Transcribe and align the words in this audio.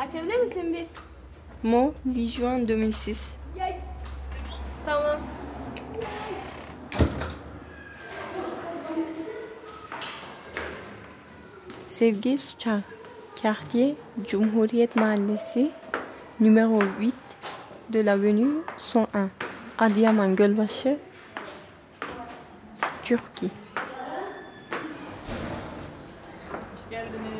Açabilir 0.00 0.36
misin 0.40 0.74
biz? 0.74 0.88
Mo, 1.62 1.92
8 2.04 2.32
juin 2.32 2.64
2006. 2.64 3.36
Tamam. 4.86 5.20
Sevgi 11.86 12.38
Suçak, 12.38 12.82
quartier 13.42 13.94
Cumhuriyet 14.26 14.96
Mahallesi, 14.96 15.70
numéro 16.40 16.80
8 17.00 17.12
de 17.92 18.06
l'avenue 18.06 18.62
101, 18.78 19.30
Adıyaman 19.78 20.36
Gölbaşı, 20.36 20.98
Türkiye. 23.04 23.50
Hoş 26.52 26.90
geldiniz. 26.90 27.39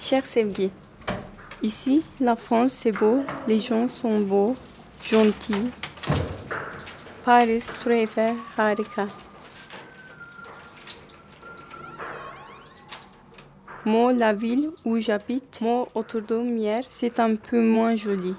Cher 0.00 0.24
Sevgi, 0.24 0.70
ici 1.62 2.04
la 2.20 2.36
France 2.36 2.72
c'est 2.72 2.92
beau, 2.92 3.22
les 3.48 3.58
gens 3.58 3.88
sont 3.88 4.20
beaux, 4.20 4.54
gentils. 5.02 5.70
Paris, 7.24 7.62
Eiffel, 7.90 8.36
harika. 8.56 9.06
Moi, 13.84 14.12
la 14.12 14.32
ville 14.32 14.70
où 14.84 14.98
j'habite, 14.98 15.60
moi, 15.60 15.86
oturduğum 15.94 16.56
yer, 16.56 16.82
c'est 16.88 17.20
un 17.20 17.36
peu 17.36 17.60
moins 17.60 17.94
joli. 17.96 18.34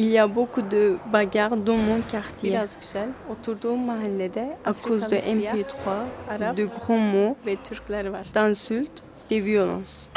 Il 0.00 0.06
y 0.10 0.18
a 0.18 0.28
beaucoup 0.28 0.62
de 0.62 0.96
bagarres 1.10 1.56
dans 1.56 1.76
mon 1.76 2.00
quartier. 2.02 2.50
Biraz 2.50 2.78
güzel. 2.80 3.08
Oturduğum 3.30 3.84
mahallede 3.86 4.56
à 4.64 4.72
cause 4.72 5.08
de 5.08 5.16
MP3, 5.16 6.54
de 6.56 6.64
grands 6.66 6.98
mots 7.12 7.36
ve 7.44 7.56
Türkler 7.56 8.04
var. 8.12 8.24
D'insultes, 8.34 9.02
de 9.30 9.40
violences. 9.40 10.08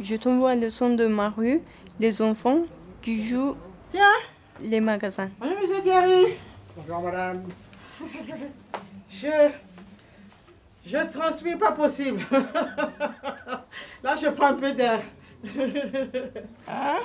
Je 0.00 0.16
t'envoie 0.16 0.54
le 0.54 0.68
son 0.68 0.90
de 0.90 1.06
ma 1.06 1.30
rue, 1.30 1.60
les 2.00 2.22
enfants 2.22 2.62
qui 3.00 3.22
jouent 3.24 3.56
Tiens, 3.90 4.02
les 4.60 4.80
magasins. 4.80 5.30
bonjour 5.38 5.56
monsieur 5.60 5.82
Thierry. 5.82 6.36
Bonjour 6.76 7.00
madame. 7.02 7.42
Je. 9.10 9.50
Je 10.84 10.96
transpire 11.12 11.58
pas 11.58 11.72
possible. 11.72 12.20
Là, 14.02 14.16
je 14.16 14.28
prends 14.30 14.46
un 14.48 14.54
peu 14.54 14.72
d'air. 14.72 14.98
Ah, 16.66 16.96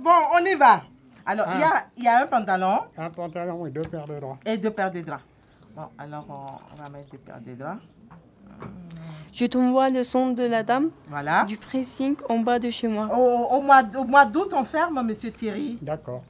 bon, 0.00 0.10
on 0.40 0.44
y 0.44 0.54
va. 0.54 0.82
Alors, 1.26 1.46
il 1.54 1.60
y, 1.60 1.62
a, 1.64 1.86
il 1.96 2.04
y 2.04 2.08
a 2.08 2.22
un 2.22 2.26
pantalon 2.26 2.80
Un 2.96 3.10
pantalon 3.10 3.66
et 3.66 3.70
deux 3.70 3.82
paires 3.82 4.06
de 4.06 4.18
draps. 4.20 4.38
et 4.46 4.56
deux 4.58 4.70
paires 4.70 4.90
de 4.92 5.00
draps. 5.00 5.24
Bon, 5.74 5.88
alors 5.98 6.24
on, 6.28 6.74
on 6.78 6.82
va 6.82 6.88
mettre 6.90 7.10
deux 7.10 7.18
paires 7.18 7.40
de 7.44 7.54
draps. 7.54 7.82
Je 9.32 9.46
t'envoie 9.46 9.88
le 9.90 10.02
son 10.04 10.30
de 10.30 10.44
la 10.44 10.62
dame 10.62 10.90
Voilà. 11.08 11.44
du 11.44 11.56
pressing 11.56 12.16
en 12.28 12.38
bas 12.38 12.58
de 12.60 12.70
chez 12.70 12.86
moi. 12.88 13.08
Au, 13.12 13.56
au 13.56 13.60
mois, 13.60 13.82
au 13.98 14.04
mois 14.04 14.24
d'août, 14.24 14.50
on 14.52 14.64
ferme, 14.64 15.02
monsieur 15.04 15.30
Thierry. 15.32 15.78
D'accord. 15.82 16.22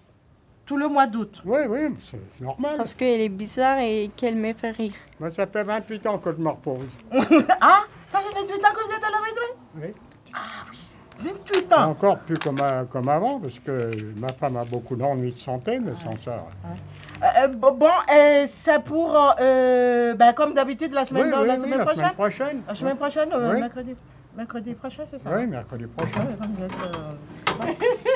Tout 0.71 0.77
le 0.77 0.87
mois 0.87 1.09
d'août. 1.09 1.43
Oui, 1.45 1.63
oui, 1.69 1.97
c'est 2.09 2.41
normal. 2.45 2.75
Parce 2.77 2.95
qu'elle 2.95 3.21
est 3.23 3.29
bizarre 3.29 3.79
et 3.81 4.09
qu'elle 4.17 4.37
me 4.37 4.53
fait 4.53 4.71
rire. 4.71 4.93
Moi, 5.19 5.29
ça 5.29 5.45
fait 5.49 5.65
28 5.65 6.07
ans 6.07 6.19
que 6.19 6.31
je 6.31 6.37
me 6.41 6.49
repose. 6.49 6.87
ah, 7.61 7.81
ça 8.09 8.21
fait 8.21 8.35
28 8.41 8.55
ans 8.55 8.69
que 8.73 8.86
vous 8.86 8.92
êtes 8.92 9.03
à 9.05 9.11
la 9.11 9.19
retraite? 9.19 9.57
Oui. 9.75 9.95
28 11.19 11.69
Pas 11.69 11.77
ans. 11.86 11.91
Encore 11.91 12.19
plus 12.20 12.39
comme, 12.39 12.61
à- 12.61 12.85
comme 12.89 13.09
avant, 13.09 13.41
parce 13.41 13.59
que 13.59 13.91
ma 14.17 14.29
femme 14.29 14.59
a 14.59 14.64
beaucoup 14.64 14.95
d'ennuis 14.95 15.33
de 15.33 15.36
santé, 15.36 15.80
mais 15.80 15.97
sans 15.97 16.17
ça. 16.25 16.45
Euh, 17.20 17.27
euh, 17.47 17.48
bon, 17.48 17.89
euh, 18.14 18.45
c'est 18.48 18.80
pour, 18.85 19.17
euh, 19.17 19.30
euh, 19.41 20.14
ben, 20.14 20.33
comme 20.35 20.55
d'habitude, 20.55 20.92
la 20.92 21.05
semaine, 21.05 21.25
oui, 21.25 21.30
dans- 21.33 21.41
oui, 21.42 21.48
la 21.48 21.55
oui, 21.55 21.61
semaine 21.63 21.79
la 21.79 21.85
prochaine. 21.85 21.97
semaine 22.05 22.14
prochaine. 22.14 22.63
La 22.69 22.75
semaine 22.77 22.97
prochaine, 22.97 23.29
euh, 23.33 23.55
Oui. 23.55 23.61
mercredi, 23.61 23.97
mercredi 24.36 24.75
prochain, 24.75 25.03
c'est 25.11 25.19
ça? 25.19 25.30
Oui, 25.36 25.48
mercredi 25.48 25.86
prochain. 25.89 26.27
Ouais, 27.59 27.77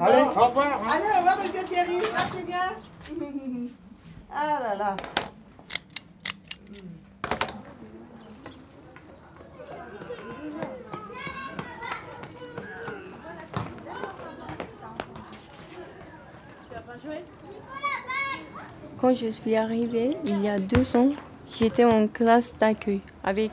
Allez, 0.00 0.22
au 0.22 0.28
revoir. 0.46 0.80
hein. 0.82 0.86
Allez, 0.92 1.04
au 1.14 1.18
revoir, 1.18 1.36
monsieur 1.38 1.64
Thierry. 1.64 1.98
Merci 2.12 2.42
bien. 2.44 2.70
ah 4.32 4.60
là 4.62 4.74
là. 4.76 4.96
Quand 19.00 19.14
je 19.14 19.28
suis 19.28 19.54
arrivée 19.56 20.16
il 20.24 20.42
y 20.42 20.48
a 20.48 20.58
deux 20.58 20.96
ans, 20.96 21.10
j'étais 21.46 21.84
en 21.84 22.08
classe 22.08 22.56
d'accueil 22.56 23.00
avec 23.22 23.52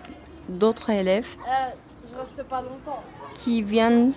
d'autres 0.49 0.89
élèves 0.89 1.35
Euh, 1.47 1.69
je 2.11 2.17
reste 2.19 2.43
pas 2.49 2.61
longtemps. 2.61 3.03
qui 3.33 3.61
viennent 3.61 4.13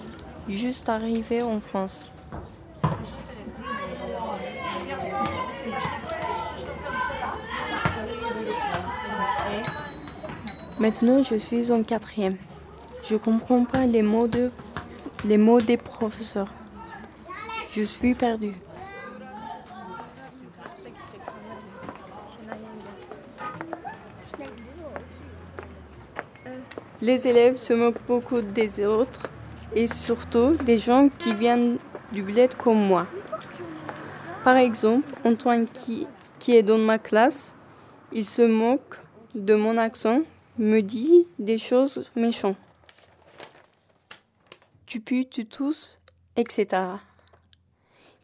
juste 0.49 0.87
d'arriver 0.87 1.43
en 1.43 1.61
France. 1.61 2.11
Maintenant, 10.79 11.23
je 11.25 11.35
suis 11.35 11.73
en 11.73 11.83
quatrième. 11.83 12.37
Je 13.05 13.17
comprends 13.17 13.65
pas 13.65 13.85
les 13.85 14.03
mots, 14.03 14.29
de, 14.29 14.53
les 15.25 15.37
mots 15.37 15.61
des 15.61 15.77
professeurs. 15.77 16.53
Je 17.71 17.83
suis 17.83 18.15
perdue. 18.15 18.55
Les 27.01 27.27
élèves 27.27 27.57
se 27.57 27.73
moquent 27.73 28.07
beaucoup 28.07 28.41
des 28.41 28.85
autres 28.85 29.29
et 29.75 29.87
surtout 29.87 30.53
des 30.65 30.79
gens 30.79 31.09
qui 31.19 31.35
viennent 31.35 31.79
du 32.13 32.23
bled 32.23 32.55
comme 32.55 32.87
moi. 32.87 33.07
Par 34.45 34.57
exemple, 34.57 35.09
Antoine 35.25 35.67
qui, 35.69 36.07
est 36.49 36.63
dans 36.63 36.79
ma 36.79 36.99
classe, 36.99 37.55
il 38.13 38.25
se 38.25 38.43
moque 38.43 38.97
de 39.35 39.55
mon 39.55 39.77
accent, 39.77 40.23
me 40.59 40.81
dit 40.81 41.27
des 41.39 41.59
choses 41.59 42.11
méchantes. 42.17 42.57
Tu 44.87 45.01
pues, 45.01 45.27
tu 45.29 45.45
tousses, 45.45 46.01
etc. 46.37 46.83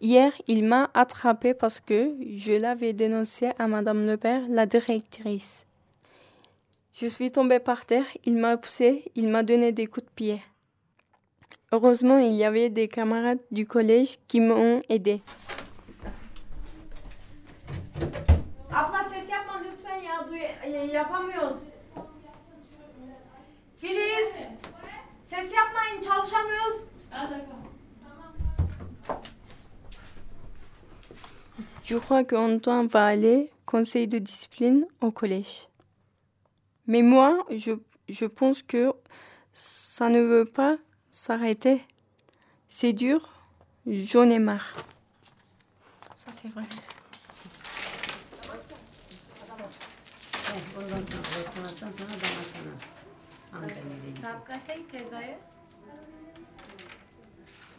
Hier, 0.00 0.32
il 0.48 0.64
m'a 0.64 0.90
attrapé 0.94 1.52
parce 1.52 1.80
que 1.80 2.14
je 2.36 2.52
l'avais 2.52 2.94
dénoncé 2.94 3.50
à 3.58 3.68
Madame 3.68 4.06
Le 4.06 4.16
Père, 4.16 4.42
la 4.48 4.64
directrice. 4.64 5.66
Je 6.94 7.06
suis 7.06 7.30
tombée 7.30 7.58
par 7.58 7.84
terre, 7.84 8.06
il 8.24 8.36
m'a 8.36 8.56
poussé, 8.56 9.10
il 9.14 9.28
m'a 9.28 9.42
donné 9.42 9.72
des 9.72 9.86
coups 9.86 10.06
de 10.06 10.10
pied. 10.12 10.40
Heureusement, 11.78 12.18
il 12.18 12.34
y 12.34 12.44
avait 12.44 12.70
des 12.70 12.86
camarades 12.86 13.40
du 13.50 13.66
collège 13.66 14.18
qui 14.28 14.38
m'ont 14.38 14.78
aidé. 14.88 15.20
Abla 18.70 19.00
ses 19.10 19.28
yapma 19.28 19.58
lütfen 19.60 20.00
ya. 20.04 20.22
Duy 20.28 20.38
ya- 20.72 20.84
yapamıyoruz. 20.84 21.56
Filiz. 23.78 24.30
Ses 25.24 25.52
yapmayın 25.52 26.00
çalışamıyoruz. 26.00 26.86
Je 31.82 31.98
crois 31.98 32.22
qu'Antoine 32.24 32.86
va 32.86 33.06
aller 33.06 33.50
conseil 33.66 34.06
de 34.06 34.18
discipline 34.18 34.86
au 35.00 35.10
collège. 35.10 35.68
Mais 36.86 37.02
moi, 37.02 37.44
je, 37.50 37.72
je 38.08 38.26
pense 38.26 38.62
que 38.62 38.92
ça 39.54 40.08
ne 40.08 40.20
veut 40.20 40.44
pas 40.44 40.78
s'arrêter. 41.14 41.84
C'est 42.68 42.92
dur, 42.92 43.30
j'en 43.86 44.28
ai 44.28 44.40
marre. 44.40 44.74
Ça, 46.16 46.32
c'est 46.32 46.48
vrai. 46.48 46.64
Saat? 54.20 54.46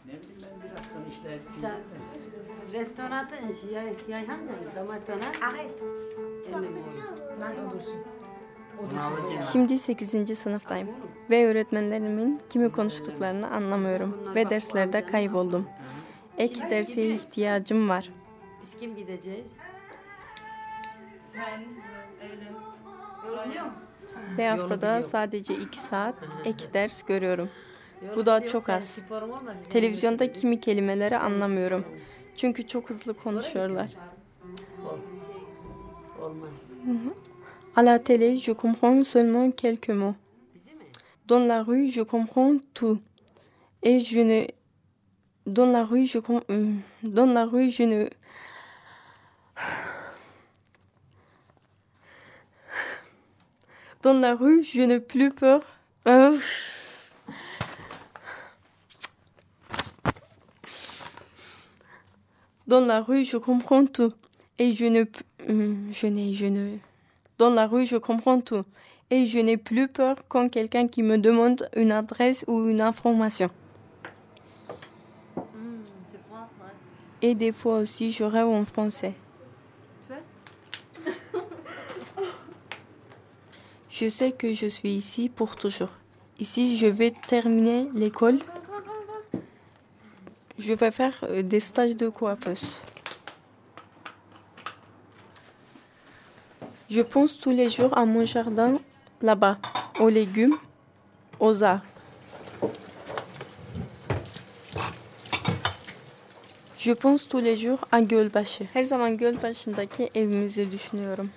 Ne 0.06 0.12
bileyim 0.12 0.40
ben 0.42 0.70
biraz 0.70 0.86
sonra. 0.86 1.04
Sen 1.60 1.80
restoranın 2.72 3.28
yay. 3.72 3.96
Ben. 7.40 8.25
Şimdi 9.52 9.78
8. 9.78 10.38
sınıftayım 10.38 10.88
ve 11.30 11.46
öğretmenlerimin 11.46 12.40
kimi 12.50 12.72
konuştuklarını 12.72 13.50
anlamıyorum 13.50 14.34
ve 14.34 14.50
derslerde 14.50 15.06
kayboldum. 15.06 15.66
Ek 16.38 16.70
derse 16.70 17.08
ihtiyacım 17.08 17.88
var. 17.88 18.10
Biz 18.62 18.78
kim 18.78 18.96
gideceğiz? 18.96 19.52
Yoruluyor 23.26 23.64
musun? 23.64 23.88
Ve 24.38 24.48
haftada 24.48 25.02
sadece 25.02 25.54
iki 25.54 25.78
saat 25.78 26.14
ek 26.44 26.64
ders 26.74 27.02
görüyorum. 27.02 27.48
Bu 28.16 28.26
da 28.26 28.46
çok 28.46 28.68
az. 28.68 29.02
Televizyonda 29.70 30.32
kimi 30.32 30.60
kelimeleri 30.60 31.18
anlamıyorum. 31.18 31.84
Çünkü 32.36 32.66
çok 32.66 32.90
hızlı 32.90 33.14
konuşuyorlar. 33.14 33.90
Olmaz. 36.20 36.70
À 37.76 37.82
la 37.82 37.98
télé, 37.98 38.38
je 38.38 38.52
comprends 38.52 39.02
seulement 39.02 39.50
quelques 39.50 39.90
mots. 39.90 40.16
Dans 41.26 41.40
la 41.40 41.62
rue, 41.62 41.90
je 41.90 42.00
comprends 42.00 42.54
tout. 42.72 43.02
Et 43.82 44.00
je 44.00 44.20
ne 44.20 44.46
dans 45.46 45.66
la 45.66 45.84
rue, 45.84 46.06
je 46.06 46.18
euh, 46.50 46.72
dans 47.02 47.26
la 47.26 47.44
rue, 47.44 47.70
je 47.70 47.82
ne 47.82 48.08
Dans 54.02 54.14
la 54.14 54.34
rue, 54.34 54.64
je 54.64 54.80
n'ai 54.80 54.98
plus 54.98 55.30
peur. 55.30 55.62
Euh, 56.08 56.38
Dans 62.66 62.80
la 62.80 63.00
rue, 63.02 63.24
je 63.24 63.36
comprends 63.36 63.84
tout. 63.86 64.12
Et 64.58 64.72
je 64.72 64.86
ne... 64.86 65.04
euh, 65.50 65.74
Je 65.92 66.06
n'ai... 66.06 66.34
Je 66.34 66.46
ne... 66.46 66.78
Dans 67.38 67.50
la 67.50 67.66
rue, 67.66 67.84
je 67.84 67.96
comprends 67.96 68.40
tout. 68.40 68.64
Et 69.10 69.26
je 69.26 69.38
n'ai 69.38 69.56
plus 69.56 69.88
peur 69.88 70.16
quand 70.28 70.48
quelqu'un 70.48 70.88
qui 70.88 71.02
me 71.02 71.18
demande 71.18 71.68
une 71.76 71.92
adresse 71.92 72.44
ou 72.48 72.68
une 72.68 72.80
information. 72.80 73.50
Hmm, 75.36 75.84
c'est 76.10 76.22
froid, 76.26 76.48
ouais. 76.60 76.72
Et 77.28 77.34
des 77.34 77.52
fois 77.52 77.78
aussi, 77.78 78.10
je 78.10 78.24
rêve 78.24 78.48
en 78.48 78.64
français. 78.64 79.14
Je 83.90 84.08
sais 84.08 84.32
que 84.32 84.52
je 84.52 84.66
suis 84.66 84.90
ici 84.90 85.30
pour 85.30 85.56
toujours. 85.56 85.88
Ici, 86.38 86.76
je 86.76 86.86
vais 86.86 87.12
terminer 87.28 87.88
l'école. 87.94 88.40
Je 90.58 90.74
vais 90.74 90.90
faire 90.90 91.24
euh, 91.30 91.42
des 91.42 91.60
stages 91.60 91.96
de 91.96 92.10
coiffeuse. 92.10 92.82
Je 96.88 97.00
pense 97.02 97.36
tous 97.36 97.50
les 97.50 97.68
jours 97.68 97.96
à 97.98 98.04
mon 98.04 98.24
jardin 98.24 98.78
là-bas, 99.20 99.58
aux 99.98 100.08
légumes, 100.08 100.56
aux 101.40 101.64
arbres. 101.64 101.82
Je 106.78 106.92
pense 106.92 107.26
tous 107.26 107.40
les 107.40 107.56
jours 107.56 107.80
à 107.90 108.00
Gölbaşı. 108.00 108.64
Her 108.72 108.84
zaman 108.84 109.16
Gölbaşı'ndaki 109.16 110.10
evimizi 110.14 110.72
düşünüyorum. 110.72 111.30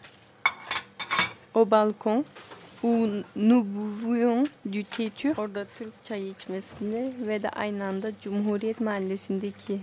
O 1.53 1.71
balkon, 1.71 2.25
où 2.83 3.23
nous 3.35 3.63
buvions 3.63 4.43
du 4.65 4.83
thé 4.83 5.09
turc. 5.09 5.41
Orada 5.41 5.65
Türk 5.75 6.03
çayı 6.03 6.29
içmesini 6.29 7.13
ve 7.27 7.43
de 7.43 7.49
aynı 7.49 7.83
anda 7.83 8.11
Cumhuriyet 8.21 8.81
Mahallesi'ndeki 8.81 9.79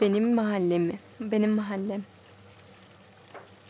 benim 0.00 0.34
mahallemi, 0.34 0.98
benim 1.20 1.50
mahallem. 1.50 2.02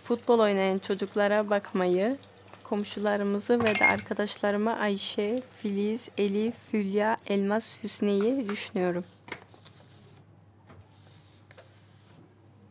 Futbol 0.08 0.38
oynayan 0.38 0.78
çocuklara 0.78 1.50
bakmayı, 1.50 2.16
komşularımızı 2.64 3.64
ve 3.64 3.78
de 3.78 3.86
arkadaşlarıma 3.86 4.72
Ayşe, 4.72 5.42
Filiz, 5.56 6.08
Elif, 6.18 6.54
Hülya, 6.72 7.16
Elmas, 7.26 7.82
Hüsniye'yi 7.82 8.48
düşünüyorum. 8.48 9.04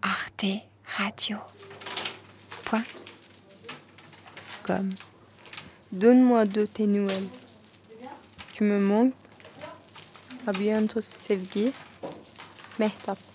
Arte 0.01 0.61
Radio. 0.99 1.37
Point. 2.65 2.87
Com. 4.67 4.93
Donne-moi 6.01 6.55
de 6.55 6.67
tes 6.67 6.87
nouvelles. 6.87 7.29
Tu 8.53 8.63
me 8.63 8.79
manques. 8.79 9.13
À 10.47 10.53
bientôt 10.53 11.01
sevgi. 11.01 11.73
Mehtap. 12.79 13.34